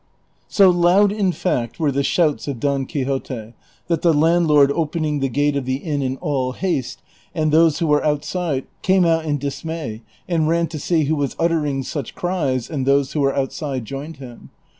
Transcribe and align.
So 0.47 0.71
loud, 0.71 1.11
in 1.11 1.31
fact, 1.31 1.79
were 1.79 1.91
the 1.91 2.01
shouts 2.01 2.47
of 2.47 2.59
Don 2.59 2.87
Quixote, 2.87 3.53
that 3.85 4.01
the 4.01 4.15
landlord 4.15 4.71
opening 4.71 5.19
the 5.19 5.29
gate 5.29 5.55
of 5.55 5.65
the 5.65 5.75
inn 5.75 6.01
in 6.01 6.17
all 6.17 6.53
haste, 6.53 7.03
came 7.35 7.55
out 9.05 9.25
in 9.25 9.37
dismay, 9.37 10.01
and 10.27 10.47
ran 10.47 10.65
to 10.69 10.79
see 10.79 11.03
who 11.03 11.15
was 11.15 11.35
uttering 11.37 11.83
such 11.83 12.15
cries, 12.15 12.67
and 12.67 12.87
those 12.87 13.11
who 13.13 13.19
were 13.19 13.35
outside 13.35 13.85
joined 13.85 14.17
him. 14.17 14.49